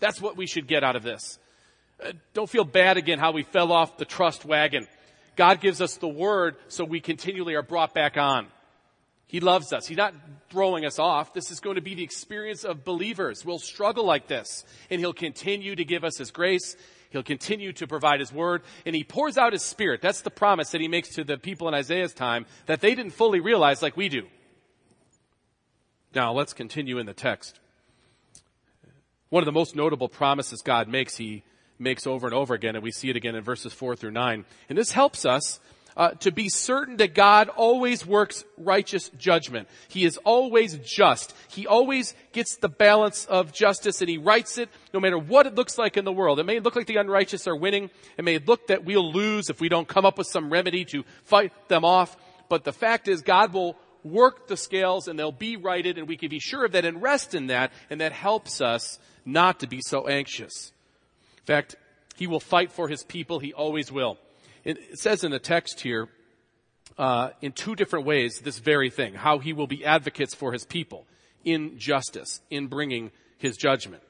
[0.00, 1.38] That's what we should get out of this.
[2.04, 4.86] Uh, don't feel bad again how we fell off the trust wagon.
[5.36, 8.48] God gives us the word so we continually are brought back on.
[9.28, 9.86] He loves us.
[9.86, 10.14] He's not
[10.50, 11.34] throwing us off.
[11.34, 13.44] This is going to be the experience of believers.
[13.44, 16.76] We'll struggle like this and he'll continue to give us his grace.
[17.10, 20.02] He'll continue to provide his word and he pours out his spirit.
[20.02, 23.12] That's the promise that he makes to the people in Isaiah's time that they didn't
[23.12, 24.26] fully realize like we do.
[26.14, 27.60] Now let's continue in the text.
[29.30, 31.44] One of the most notable promises God makes, he
[31.78, 34.44] makes over and over again, and we see it again in verses four through nine.
[34.68, 35.60] And this helps us
[35.98, 39.68] uh, to be certain that God always works righteous judgment.
[39.88, 41.34] He is always just.
[41.48, 45.56] He always gets the balance of justice and he rights it no matter what it
[45.56, 46.38] looks like in the world.
[46.38, 47.90] It may look like the unrighteous are winning.
[48.16, 51.02] It may look that we'll lose if we don't come up with some remedy to
[51.24, 52.16] fight them off.
[52.48, 56.16] But the fact is God will work the scales and they'll be righted and we
[56.16, 59.66] can be sure of that and rest in that and that helps us not to
[59.66, 60.72] be so anxious.
[61.38, 61.74] In fact,
[62.14, 63.40] he will fight for his people.
[63.40, 64.16] He always will.
[64.68, 66.10] It says in the text here,
[66.98, 70.66] uh, in two different ways, this very thing, how he will be advocates for his
[70.66, 71.06] people
[71.42, 74.02] in justice, in bringing his judgment.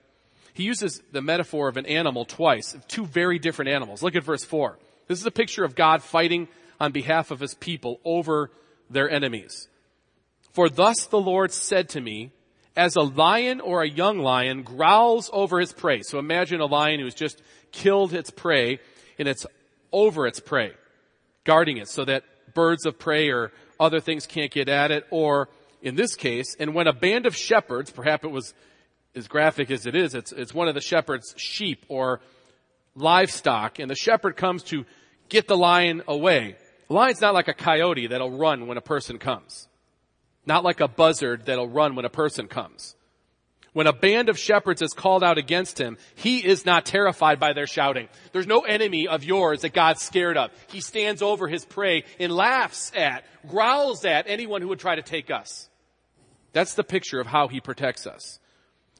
[0.54, 4.02] He uses the metaphor of an animal twice, of two very different animals.
[4.02, 4.80] Look at verse four.
[5.06, 6.48] This is a picture of God fighting
[6.80, 8.50] on behalf of his people over
[8.90, 9.68] their enemies.
[10.54, 12.32] For thus the Lord said to me,
[12.76, 16.02] as a lion or a young lion growls over his prey.
[16.02, 17.40] So imagine a lion who's just
[17.70, 18.80] killed its prey
[19.20, 19.46] and it's
[19.92, 20.72] over its prey,
[21.44, 22.24] guarding it so that
[22.54, 25.06] birds of prey or other things can't get at it.
[25.10, 25.48] Or
[25.82, 28.54] in this case, and when a band of shepherds, perhaps it was
[29.14, 32.20] as graphic as it is, it's, it's one of the shepherd's sheep or
[32.94, 34.84] livestock and the shepherd comes to
[35.28, 36.56] get the lion away.
[36.88, 39.68] The lion's not like a coyote that'll run when a person comes.
[40.46, 42.96] Not like a buzzard that'll run when a person comes.
[43.72, 47.52] When a band of shepherds is called out against him, he is not terrified by
[47.52, 48.08] their shouting.
[48.32, 50.50] There's no enemy of yours that God's scared of.
[50.68, 55.02] He stands over his prey and laughs at, growls at anyone who would try to
[55.02, 55.68] take us.
[56.52, 58.38] That's the picture of how he protects us.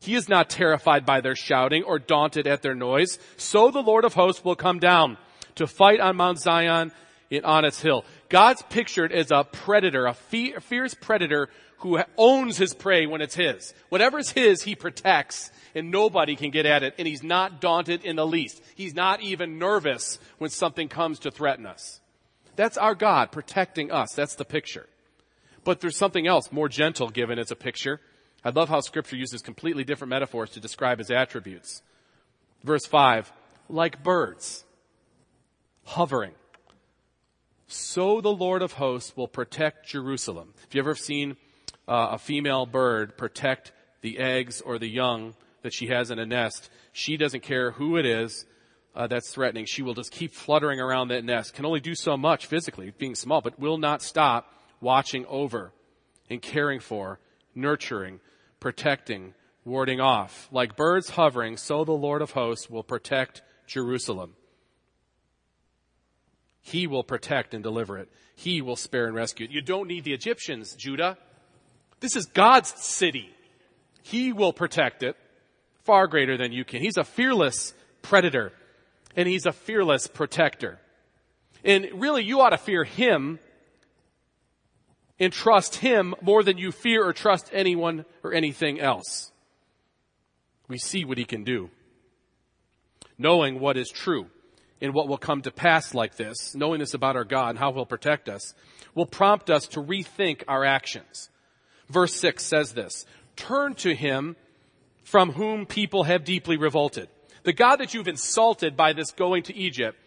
[0.01, 3.19] He is not terrified by their shouting or daunted at their noise.
[3.37, 5.17] So the Lord of hosts will come down
[5.57, 6.93] to fight on Mount Zion
[7.31, 8.05] and on its hill.
[8.29, 13.75] God's pictured as a predator, a fierce predator who owns his prey when it's his.
[13.89, 18.17] Whatever's his, he protects and nobody can get at it and he's not daunted in
[18.17, 18.63] the least.
[18.75, 22.01] He's not even nervous when something comes to threaten us.
[22.57, 24.13] That's our God protecting us.
[24.15, 24.87] That's the picture.
[25.65, 28.01] But there's something else more gentle given as a picture.
[28.45, 31.83] I love how scripture uses completely different metaphors to describe his attributes.
[32.65, 33.31] Verse five,
[33.69, 34.65] like birds,
[35.85, 36.33] hovering
[37.69, 40.55] so the Lord of hosts will protect Jerusalem.
[40.63, 41.37] Have you ever seen
[41.89, 43.73] uh, a female bird protect
[44.03, 46.71] the eggs or the young that she has in a nest?
[46.93, 48.47] She doesn't care who it is
[48.95, 49.65] uh, that's threatening.
[49.67, 51.55] She will just keep fluttering around that nest.
[51.55, 55.73] Can only do so much physically, being small, but will not stop watching over
[56.29, 57.21] and caring for,
[57.55, 58.21] nurturing,
[58.61, 60.49] protecting, warding off.
[60.51, 64.35] Like birds hovering, so the Lord of hosts will protect Jerusalem.
[66.61, 68.11] He will protect and deliver it.
[68.35, 69.53] He will spare and rescue it.
[69.53, 71.17] You don't need the Egyptians, Judah.
[72.01, 73.31] This is God's city.
[74.03, 75.17] He will protect it
[75.85, 76.81] far greater than you can.
[76.81, 78.53] He's a fearless predator
[79.17, 80.79] and he's a fearless protector.
[81.65, 83.39] And really you ought to fear him
[85.19, 89.33] and trust him more than you fear or trust anyone or anything else.
[90.69, 91.71] We see what he can do.
[93.17, 94.27] Knowing what is true
[94.81, 97.73] in what will come to pass like this, knowing this about our God and how
[97.73, 98.55] he'll protect us,
[98.95, 101.31] will prompt us to rethink our actions.
[101.89, 104.37] Verse 6 says this, turn to him
[105.05, 107.09] from whom people have deeply revolted.
[107.45, 109.99] The God that you've insulted by this going to Egypt,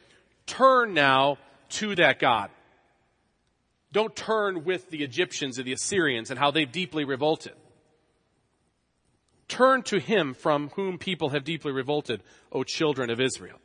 [0.46, 1.38] turn now
[1.70, 2.50] to that God.
[3.92, 7.54] Don't turn with the Egyptians and the Assyrians and how they've deeply revolted.
[9.48, 13.58] Turn to him from whom people have deeply revolted, O children of Israel.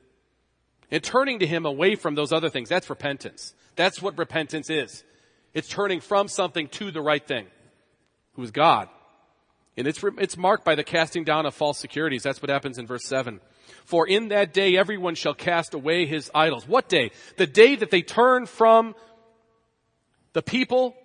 [0.91, 3.55] And turning to Him away from those other things, that's repentance.
[3.75, 5.05] That's what repentance is.
[5.53, 7.47] It's turning from something to the right thing,
[8.37, 8.89] who is God.
[9.77, 12.23] And it's, it's marked by the casting down of false securities.
[12.23, 13.41] That's what happens in verse 7.
[13.85, 16.67] For in that day everyone shall cast away his idols.
[16.67, 17.11] What day?
[17.37, 18.95] The day that they turn from
[20.33, 20.97] the people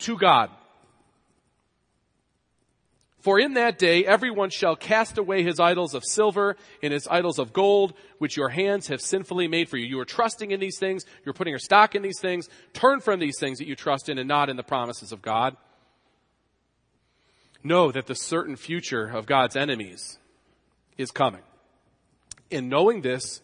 [0.00, 0.50] to God.
[3.20, 7.38] For in that day everyone shall cast away his idols of silver and his idols
[7.38, 9.86] of gold, which your hands have sinfully made for you.
[9.86, 11.06] You are trusting in these things.
[11.24, 12.50] You're putting your stock in these things.
[12.74, 15.56] Turn from these things that you trust in and not in the promises of God.
[17.64, 20.18] Know that the certain future of God's enemies
[20.98, 21.40] is coming.
[22.50, 23.40] In knowing this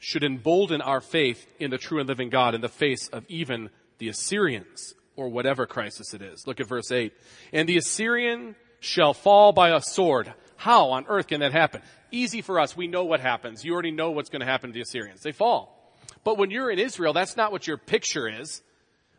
[0.00, 3.70] should embolden our faith in the true and living God in the face of even
[3.98, 6.46] the Assyrians or whatever crisis it is.
[6.46, 7.12] Look at verse 8.
[7.52, 10.32] And the Assyrian shall fall by a sword.
[10.56, 11.82] How on earth can that happen?
[12.10, 12.76] Easy for us.
[12.76, 13.64] We know what happens.
[13.64, 15.20] You already know what's going to happen to the Assyrians.
[15.20, 15.94] They fall.
[16.24, 18.62] But when you're in Israel, that's not what your picture is.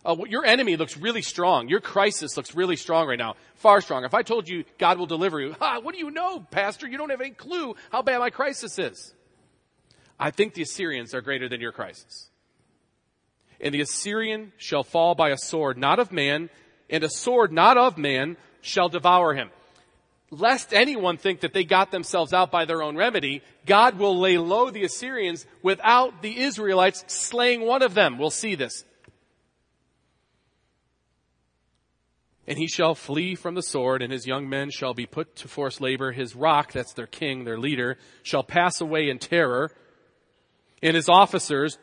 [0.03, 1.67] Uh, your enemy looks really strong.
[1.67, 3.35] Your crisis looks really strong right now.
[3.55, 4.03] Far strong.
[4.03, 6.87] If I told you God will deliver you, ha, what do you know, pastor?
[6.87, 9.13] You don't have any clue how bad my crisis is.
[10.19, 12.29] I think the Assyrians are greater than your crisis.
[13.59, 16.49] And the Assyrian shall fall by a sword, not of man,
[16.89, 19.49] and a sword not of man, shall devour him.
[20.31, 24.37] Lest anyone think that they got themselves out by their own remedy, God will lay
[24.37, 28.17] low the Assyrians without the Israelites slaying one of them.
[28.17, 28.85] We'll see this.
[32.51, 35.47] And he shall flee from the sword, and his young men shall be put to
[35.47, 36.11] forced labor.
[36.11, 39.71] His rock, that's their king, their leader, shall pass away in terror.
[40.83, 41.77] And his officers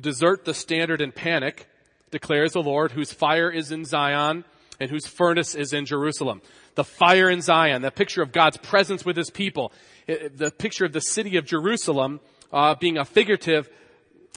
[0.00, 1.68] desert the standard in panic,
[2.10, 4.46] declares the Lord, whose fire is in Zion
[4.80, 6.40] and whose furnace is in Jerusalem.
[6.74, 9.74] The fire in Zion, the picture of God's presence with his people,
[10.06, 13.68] the picture of the city of Jerusalem uh, being a figurative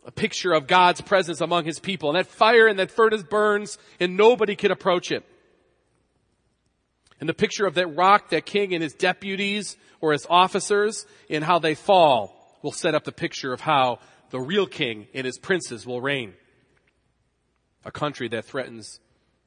[0.05, 2.09] a picture of God's presence among his people.
[2.09, 5.25] And that fire and that furnace burns and nobody can approach it.
[7.19, 11.43] And the picture of that rock, that king and his deputies or his officers and
[11.43, 13.99] how they fall will set up the picture of how
[14.31, 16.33] the real king and his princes will reign.
[17.85, 18.99] A country that threatens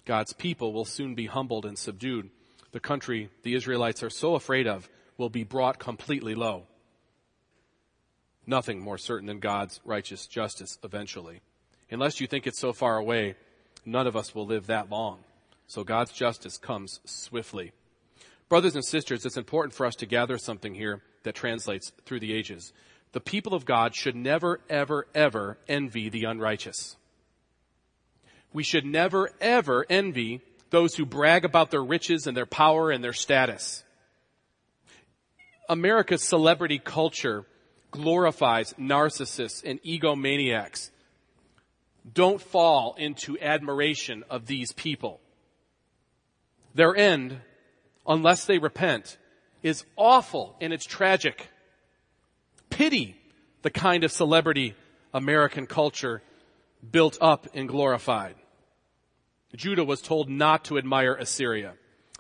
[0.05, 2.31] God's people will soon be humbled and subdued.
[2.73, 6.67] The country the Israelites are so afraid of will be brought completely low.
[8.47, 11.43] Nothing more certain than God's righteous justice eventually.
[11.91, 13.35] Unless you think it's so far away,
[13.85, 15.19] none of us will live that long.
[15.69, 17.73] So God's justice comes swiftly.
[18.49, 22.33] Brothers and sisters, it's important for us to gather something here that translates through the
[22.33, 22.73] ages.
[23.13, 26.97] The people of God should never, ever, ever envy the unrighteous.
[28.53, 33.05] We should never ever envy those who brag about their riches and their power and
[33.05, 33.85] their status.
[35.69, 37.45] America's celebrity culture
[37.91, 40.91] glorifies narcissists and egomaniacs.
[42.11, 45.21] Don't fall into admiration of these people.
[46.75, 47.41] Their end,
[48.07, 49.19] unless they repent,
[49.63, 51.49] is awful and it's tragic.
[52.71, 53.17] Pity
[53.63, 54.75] the kind of celebrity
[55.13, 56.23] American culture
[56.91, 58.35] built up and glorified.
[59.57, 61.75] Judah was told not to admire Assyria.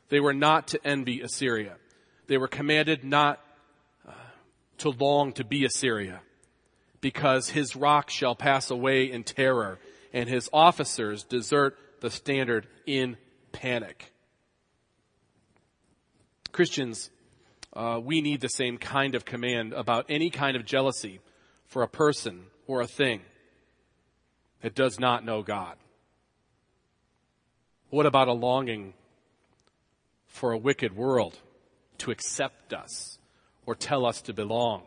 [0.08, 1.76] They were not to envy Assyria.
[2.26, 3.40] They were commanded not
[4.06, 4.12] uh,
[4.78, 6.20] to long to be Assyria
[7.00, 9.78] because his rock shall pass away in terror
[10.12, 13.16] and his officers desert the standard in
[13.52, 14.12] panic.
[16.52, 17.10] Christians,
[17.72, 21.20] uh, we need the same kind of command about any kind of jealousy
[21.66, 23.20] for a person or a thing
[24.62, 25.76] that does not know God?
[27.90, 28.94] What about a longing
[30.26, 31.38] for a wicked world
[31.98, 33.18] to accept us
[33.66, 34.82] or tell us to belong?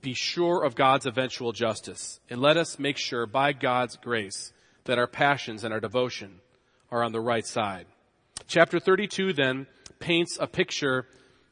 [0.00, 4.52] Be sure of God's eventual justice and let us make sure by God's grace
[4.84, 6.40] that our passions and our devotion
[6.90, 7.86] are on the right side.
[8.46, 9.66] Chapter 32 then
[10.00, 11.06] paints a picture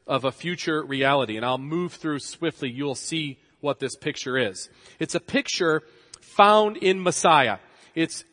[0.07, 2.70] of a future reality and I'll move through swiftly.
[2.70, 4.68] You'll see what this picture is.
[4.99, 5.82] It's a picture
[6.20, 7.59] found in Messiah.
[7.94, 8.24] It's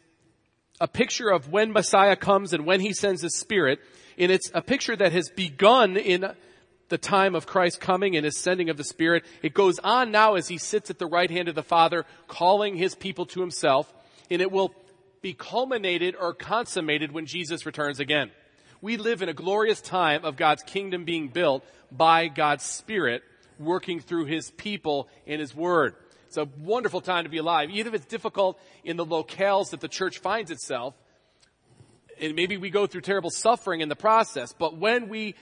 [0.79, 3.79] a picture of when Messiah comes and when he sends his spirit.
[4.17, 6.33] And it's a picture that has begun in
[6.89, 9.25] the time of Christ coming and his sending of the Spirit.
[9.41, 12.75] It goes on now as he sits at the right hand of the Father, calling
[12.75, 13.91] his people to himself,
[14.29, 14.75] and it will
[15.21, 18.29] be culminated or consummated when Jesus returns again.
[18.83, 23.23] We live in a glorious time of God's kingdom being built by God's Spirit
[23.57, 25.95] working through his people in his word.
[26.27, 29.79] It's a wonderful time to be alive, even if it's difficult in the locales that
[29.79, 30.95] the church finds itself.
[32.19, 35.35] And maybe we go through terrible suffering in the process, but when we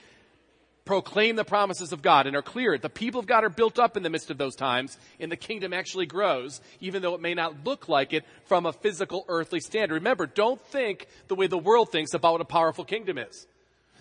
[0.84, 3.96] proclaim the promises of God and are clear, the people of God are built up
[3.96, 7.34] in the midst of those times, and the kingdom actually grows, even though it may
[7.34, 9.94] not look like it from a physical earthly standard.
[9.94, 13.46] Remember, don't think the way the world thinks about what a powerful kingdom is.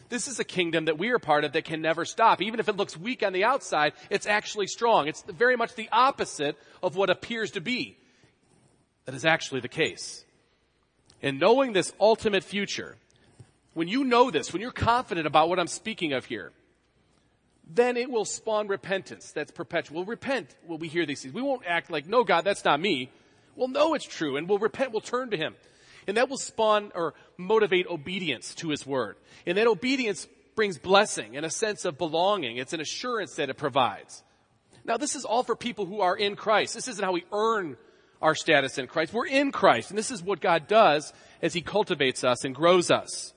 [0.09, 2.41] This is a kingdom that we are part of that can never stop.
[2.41, 5.07] Even if it looks weak on the outside, it's actually strong.
[5.07, 7.97] It's very much the opposite of what appears to be.
[9.05, 10.25] That is actually the case.
[11.21, 12.97] And knowing this ultimate future,
[13.73, 16.51] when you know this, when you're confident about what I'm speaking of here,
[17.67, 19.97] then it will spawn repentance that's perpetual.
[19.97, 21.33] We'll repent when we hear these things.
[21.33, 23.11] We won't act like, no, God, that's not me.
[23.55, 25.55] We'll know it's true and we'll repent, we'll turn to Him.
[26.07, 29.17] And that will spawn or motivate obedience to His Word.
[29.45, 32.57] And that obedience brings blessing and a sense of belonging.
[32.57, 34.23] It's an assurance that it provides.
[34.83, 36.73] Now, this is all for people who are in Christ.
[36.73, 37.77] This isn't how we earn
[38.21, 39.13] our status in Christ.
[39.13, 42.91] We're in Christ, and this is what God does as He cultivates us and grows
[42.91, 43.33] us.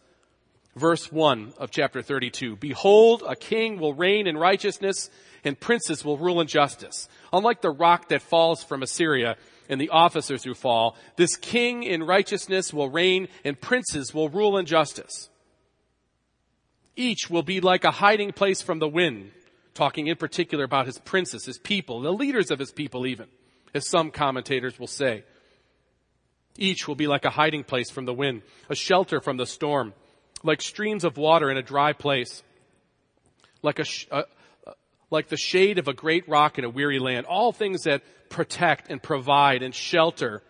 [0.76, 2.56] Verse 1 of chapter 32.
[2.56, 5.08] Behold, a king will reign in righteousness,
[5.44, 7.08] and princes will rule in justice.
[7.32, 9.36] Unlike the rock that falls from Assyria
[9.68, 14.58] and the officers who fall, this king in righteousness will reign, and princes will rule
[14.58, 15.30] in justice.
[16.96, 19.30] Each will be like a hiding place from the wind,
[19.74, 23.28] talking in particular about his princes, his people, the leaders of his people even
[23.74, 25.24] as some commentators will say.
[26.56, 29.92] Each will be like a hiding place from the wind, a shelter from the storm,
[30.44, 32.44] like streams of water in a dry place,
[33.62, 34.06] like a, sh-
[35.10, 37.26] like the shade of a great rock in a weary land.
[37.26, 40.42] All things that protect and provide and shelter.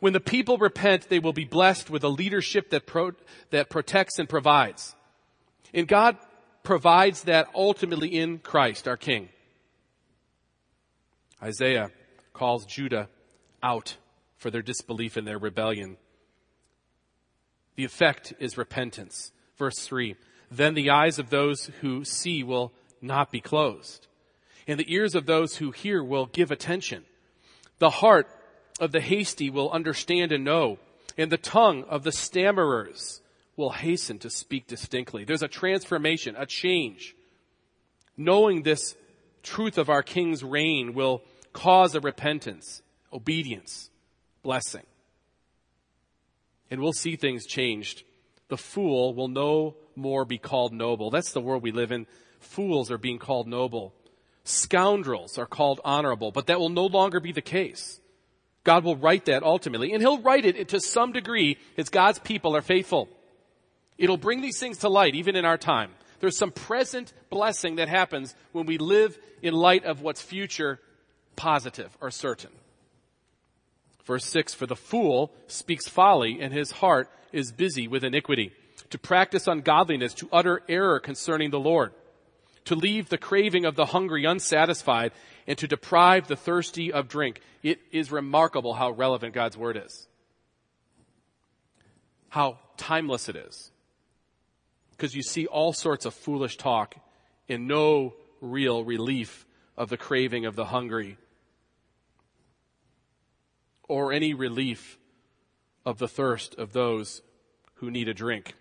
[0.00, 3.12] When the people repent, they will be blessed with a leadership that pro-
[3.50, 4.94] that protects and provides.
[5.72, 6.16] And God
[6.64, 9.28] provides that ultimately in Christ, our King.
[11.42, 11.90] Isaiah
[12.32, 13.08] calls Judah
[13.62, 13.96] out
[14.36, 15.96] for their disbelief and their rebellion.
[17.76, 19.32] The effect is repentance.
[19.58, 20.16] Verse 3
[20.50, 24.06] Then the eyes of those who see will not be closed,
[24.66, 27.04] and the ears of those who hear will give attention.
[27.78, 28.28] The heart
[28.80, 30.78] of the hasty will understand and know,
[31.18, 33.20] and the tongue of the stammerers
[33.56, 35.24] will hasten to speak distinctly.
[35.24, 37.14] There's a transformation, a change.
[38.16, 38.94] Knowing this
[39.42, 43.90] truth of our King's reign will cause a repentance, obedience,
[44.42, 44.84] blessing.
[46.72, 48.02] And we'll see things changed.
[48.48, 51.10] The fool will no more be called noble.
[51.10, 52.06] That's the world we live in.
[52.40, 53.92] Fools are being called noble.
[54.44, 58.00] Scoundrels are called honorable, but that will no longer be the case.
[58.64, 62.56] God will right that ultimately, and He'll right it to some degree as God's people
[62.56, 63.10] are faithful.
[63.98, 65.90] It'll bring these things to light even in our time.
[66.20, 70.80] There's some present blessing that happens when we live in light of what's future
[71.36, 72.50] positive or certain.
[74.04, 78.52] Verse 6 For the fool speaks folly, and his heart is busy with iniquity.
[78.90, 81.92] To practice ungodliness, to utter error concerning the Lord,
[82.66, 85.12] to leave the craving of the hungry unsatisfied,
[85.46, 87.40] and to deprive the thirsty of drink.
[87.62, 90.06] It is remarkable how relevant God's word is.
[92.28, 93.70] How timeless it is.
[94.90, 96.94] Because you see all sorts of foolish talk
[97.48, 99.46] and no real relief
[99.76, 101.16] of the craving of the hungry
[103.88, 104.98] or any relief
[105.84, 107.22] of the thirst of those
[107.74, 108.54] who need a drink.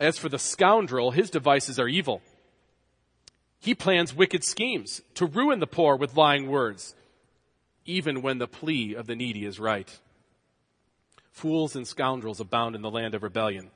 [0.00, 2.22] As for the scoundrel, his devices are evil.
[3.60, 6.94] He plans wicked schemes to ruin the poor with lying words,
[7.84, 9.98] even when the plea of the needy is right.
[11.32, 13.70] Fools and scoundrels abound in the land of rebellion.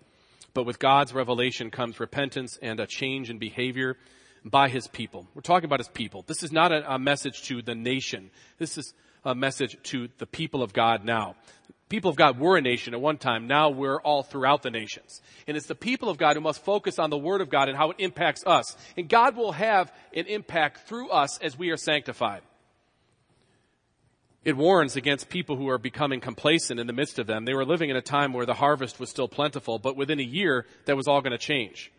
[0.55, 3.97] But with God's revelation comes repentance and a change in behavior
[4.45, 5.27] by his people.
[5.35, 6.25] We're talking about his people.
[6.27, 8.31] This is not a, a message to the nation.
[8.59, 8.93] This is
[9.25, 11.37] a message to the people of God now.
[11.89, 13.47] People of God were a nation at one time.
[13.47, 15.21] Now we're all throughout the nations.
[15.47, 17.77] And it's the people of God who must focus on the Word of God and
[17.77, 18.77] how it impacts us.
[18.97, 22.41] And God will have an impact through us as we are sanctified.
[24.45, 27.45] It warns against people who are becoming complacent in the midst of them.
[27.45, 30.25] They were living in a time where the harvest was still plentiful, but within a
[30.25, 31.93] year, that was all going to change.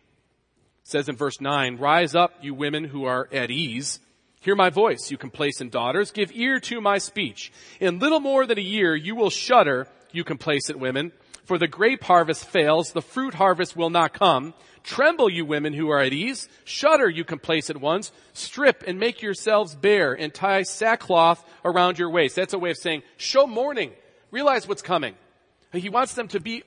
[0.82, 4.00] It says in verse 9, Rise up, you women who are at ease.
[4.44, 6.10] Hear my voice, you complacent daughters.
[6.10, 7.50] Give ear to my speech.
[7.80, 11.12] In little more than a year, you will shudder, you complacent women.
[11.46, 14.52] For the grape harvest fails, the fruit harvest will not come.
[14.82, 16.46] Tremble, you women who are at ease.
[16.64, 18.12] Shudder, you complacent ones.
[18.34, 22.36] Strip and make yourselves bare and tie sackcloth around your waist.
[22.36, 23.92] That's a way of saying, show mourning.
[24.30, 25.14] Realize what's coming.
[25.72, 26.64] He wants them to be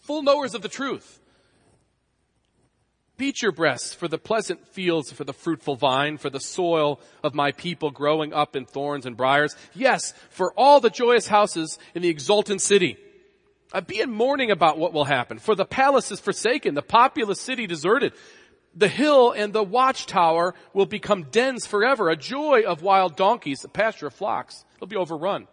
[0.00, 1.20] full knowers of the truth.
[3.18, 7.34] Beat your breasts for the pleasant fields, for the fruitful vine, for the soil of
[7.34, 9.54] my people growing up in thorns and briars.
[9.74, 12.96] Yes, for all the joyous houses in the exultant city.
[13.72, 15.38] I be in mourning about what will happen.
[15.38, 18.12] For the palace is forsaken, the populous city deserted.
[18.74, 23.68] The hill and the watchtower will become dens forever, a joy of wild donkeys, a
[23.68, 24.64] pasture of flocks.
[24.76, 25.46] It'll be overrun.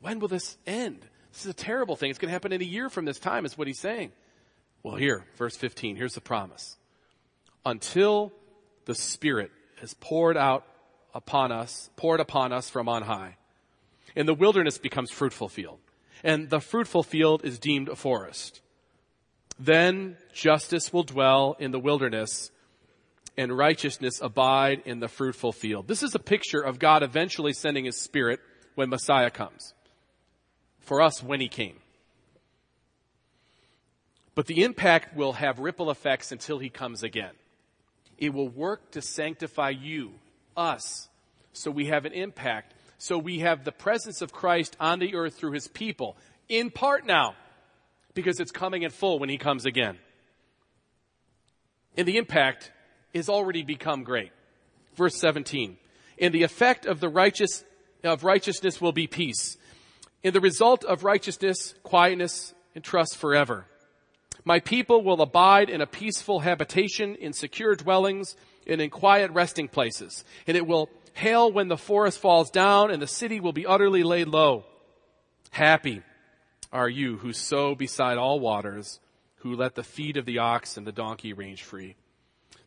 [0.00, 1.06] When will this end?
[1.32, 2.10] This is a terrible thing.
[2.10, 4.10] It's going to happen in a year from this time, is what he's saying.
[4.82, 6.76] Well, here, verse 15, here's the promise.
[7.66, 8.32] Until
[8.86, 9.50] the Spirit
[9.82, 10.64] is poured out
[11.14, 13.36] upon us, poured upon us from on high,
[14.16, 15.78] and the wilderness becomes fruitful field,
[16.24, 18.60] and the fruitful field is deemed a forest.
[19.58, 22.50] Then justice will dwell in the wilderness
[23.36, 25.86] and righteousness abide in the fruitful field.
[25.86, 28.40] This is a picture of God eventually sending his spirit
[28.74, 29.74] when Messiah comes.
[30.80, 31.79] For us, when he came.
[34.34, 37.32] But the impact will have ripple effects until he comes again.
[38.18, 40.12] It will work to sanctify you,
[40.56, 41.08] us,
[41.52, 42.74] so we have an impact.
[42.98, 46.16] So we have the presence of Christ on the earth through his people,
[46.48, 47.34] in part now,
[48.14, 49.98] because it's coming in full when he comes again.
[51.96, 52.70] And the impact
[53.12, 54.32] is already become great.
[54.96, 55.76] Verse 17.
[56.18, 57.64] And the effect of the righteous,
[58.04, 59.56] of righteousness will be peace.
[60.22, 63.66] And the result of righteousness, quietness, and trust forever.
[64.44, 68.36] My people will abide in a peaceful habitation, in secure dwellings,
[68.66, 70.24] and in quiet resting places.
[70.46, 74.02] And it will hail when the forest falls down, and the city will be utterly
[74.02, 74.64] laid low.
[75.50, 76.02] Happy
[76.72, 79.00] are you who sow beside all waters,
[79.36, 81.96] who let the feet of the ox and the donkey range free.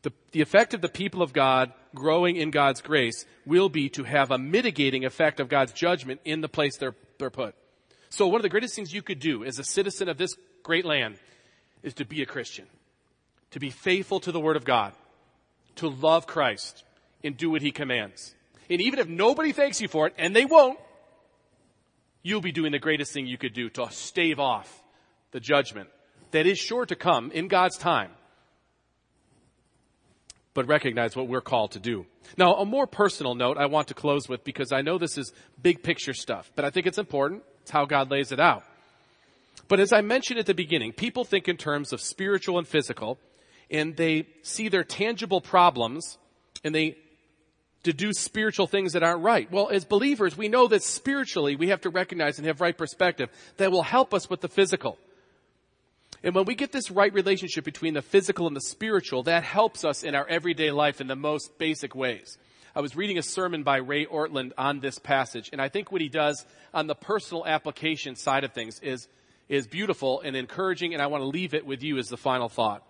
[0.01, 4.03] The, the effect of the people of God growing in God's grace will be to
[4.03, 7.55] have a mitigating effect of God's judgment in the place they're, they're put.
[8.09, 10.85] So one of the greatest things you could do as a citizen of this great
[10.85, 11.17] land
[11.83, 12.65] is to be a Christian,
[13.51, 14.93] to be faithful to the Word of God,
[15.75, 16.83] to love Christ
[17.23, 18.33] and do what He commands.
[18.69, 20.79] And even if nobody thanks you for it, and they won't,
[22.21, 24.81] you'll be doing the greatest thing you could do to stave off
[25.31, 25.89] the judgment
[26.31, 28.11] that is sure to come in God's time
[30.53, 32.05] but recognize what we're called to do.
[32.37, 35.31] Now, a more personal note I want to close with because I know this is
[35.61, 37.43] big picture stuff, but I think it's important.
[37.61, 38.63] It's how God lays it out.
[39.67, 43.17] But as I mentioned at the beginning, people think in terms of spiritual and physical,
[43.71, 46.17] and they see their tangible problems,
[46.63, 46.97] and they
[47.81, 49.51] deduce spiritual things that aren't right.
[49.51, 53.29] Well, as believers, we know that spiritually we have to recognize and have right perspective
[53.57, 54.97] that will help us with the physical.
[56.23, 59.83] And when we get this right relationship between the physical and the spiritual, that helps
[59.83, 62.37] us in our everyday life in the most basic ways.
[62.73, 66.01] I was reading a sermon by Ray Ortlund on this passage, and I think what
[66.01, 69.07] he does on the personal application side of things is,
[69.49, 72.49] is beautiful and encouraging, and I want to leave it with you as the final
[72.49, 72.83] thought.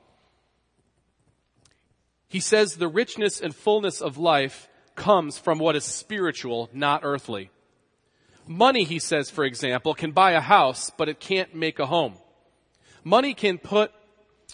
[2.28, 7.52] He says the richness and fullness of life comes from what is spiritual, not earthly.
[8.48, 12.16] Money, he says, for example, can buy a house, but it can't make a home.
[13.04, 13.92] Money can put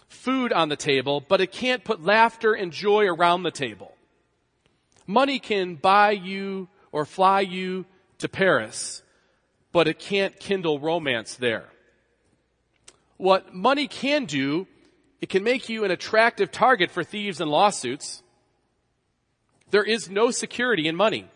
[0.07, 3.93] food on the table, but it can't put laughter and joy around the table.
[5.07, 7.85] Money can buy you or fly you
[8.19, 9.01] to Paris,
[9.71, 11.69] but it can't kindle romance there.
[13.19, 14.65] What money can do,
[15.19, 18.23] it can make you an attractive target for thieves and lawsuits.
[19.71, 21.27] There is no security in money.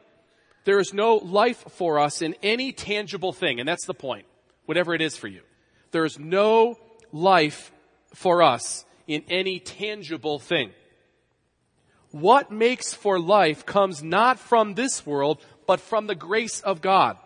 [0.64, 4.26] There is no life for us in any tangible thing, and that's the point,
[4.66, 5.42] whatever it is for you.
[5.92, 6.80] There is no
[7.12, 7.74] life
[8.14, 10.72] for us in any tangible thing.
[12.12, 17.18] What makes for life comes not from this world, but from the grace of God.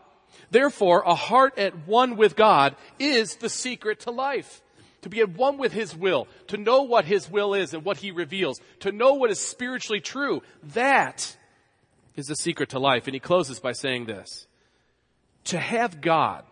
[0.49, 4.61] Therefore, a heart at one with God is the secret to life.
[5.01, 7.97] To be at one with His will, to know what His will is and what
[7.97, 11.37] He reveals, to know what is spiritually true, that
[12.15, 13.07] is the secret to life.
[13.07, 14.47] And he closes by saying this.
[15.45, 16.43] To have God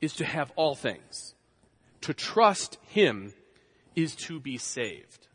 [0.00, 1.34] is to have all things.
[2.02, 3.34] To trust Him
[3.94, 5.28] is to be saved.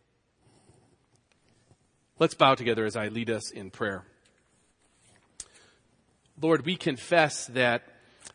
[2.19, 4.05] Let's bow together as I lead us in prayer.
[6.39, 7.83] Lord, we confess that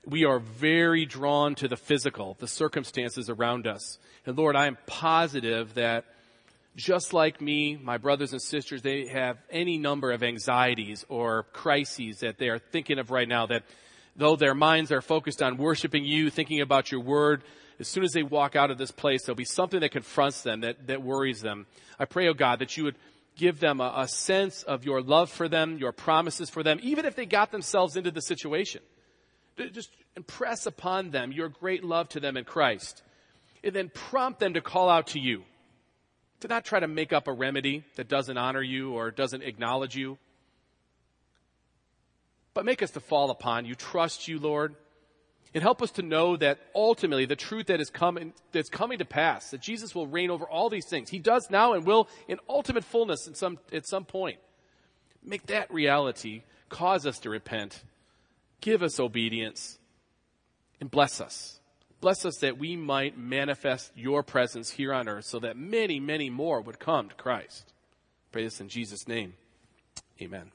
[0.05, 3.99] we are very drawn to the physical, the circumstances around us.
[4.27, 6.05] And Lord, I am positive that
[6.75, 12.19] just like me, my brothers and sisters, they have any number of anxieties or crises
[12.21, 13.63] that they are thinking of right now that
[14.17, 17.43] though their minds are focused on worshiping you, thinking about your word,
[17.79, 20.61] as soon as they walk out of this place, there'll be something that confronts them,
[20.61, 21.67] that, that worries them.
[21.99, 22.97] I pray, oh God, that you would
[23.37, 27.05] give them a, a sense of your love for them, your promises for them, even
[27.05, 28.83] if they got themselves into the situation.
[29.73, 33.03] Just impress upon them your great love to them in Christ.
[33.65, 35.45] And then prompt them to call out to you.
[36.41, 39.95] To not try to make up a remedy that doesn't honor you or doesn't acknowledge
[39.95, 40.19] you.
[42.55, 44.75] But make us to fall upon you, trust you, Lord,
[45.55, 49.05] and help us to know that ultimately the truth that is coming, that's coming to
[49.05, 51.11] pass, that Jesus will reign over all these things.
[51.11, 54.39] He does now and will in ultimate fullness in some, at some point.
[55.23, 57.83] Make that reality cause us to repent.
[58.61, 59.79] Give us obedience
[60.81, 61.61] and bless us.
[62.01, 66.31] Bless us that we might manifest your presence here on earth so that many, many
[66.31, 67.73] more would come to Christ.
[68.33, 69.35] Pray this in Jesus' name.
[70.21, 70.51] Amen.